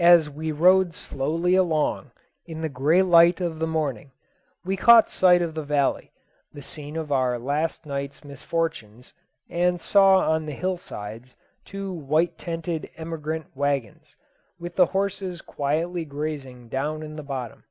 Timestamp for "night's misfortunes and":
7.84-9.78